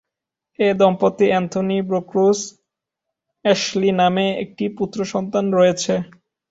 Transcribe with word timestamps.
এ 0.59 0.69
দম্পতির 0.79 1.29
Anthony 1.31 1.77
Brooks 1.87 2.39
Ashley 3.45 3.91
নামে 3.99 4.25
একটি 4.43 4.65
পুত্র 4.77 4.99
সন্তান 5.13 5.45
রয়েছে। 5.57 5.93